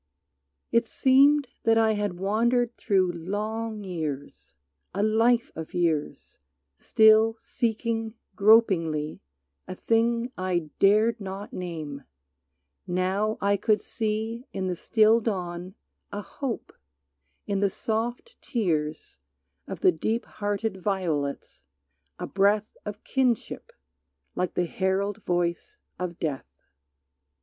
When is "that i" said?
1.61-1.91